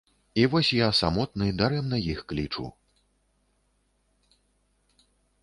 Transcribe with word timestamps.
І 0.43 0.45
вось 0.51 0.69
я 0.77 0.87
самотны, 0.99 1.49
дарэмна 1.59 1.99
іх 2.15 2.23
клічу. 2.33 2.65